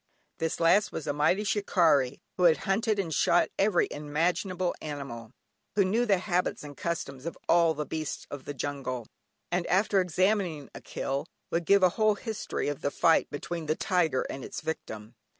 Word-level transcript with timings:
This 0.39 0.59
last 0.59 0.91
was 0.91 1.05
a 1.05 1.13
mighty 1.13 1.43
shikarri, 1.43 2.21
who 2.35 2.45
had 2.45 2.57
hunted 2.65 2.97
and 2.97 3.13
shot 3.13 3.49
every 3.59 3.87
imaginable 3.91 4.73
animal; 4.81 5.29
who 5.75 5.85
knew 5.85 6.07
the 6.07 6.17
habits 6.17 6.63
and 6.63 6.75
customs 6.75 7.27
of 7.27 7.37
all 7.47 7.75
the 7.75 7.85
beasts 7.85 8.25
of 8.31 8.45
the 8.45 8.55
jungle, 8.55 9.05
and 9.51 9.67
after 9.67 10.01
examining 10.01 10.71
a 10.73 10.81
"kill" 10.81 11.27
would 11.51 11.65
give 11.67 11.83
a 11.83 11.89
whole 11.97 12.15
history 12.15 12.67
of 12.67 12.81
the 12.81 12.89
fight 12.89 13.29
between 13.29 13.67
the 13.67 13.75
tiger 13.75 14.23
and 14.23 14.43
its 14.43 14.61
victim. 14.61 15.13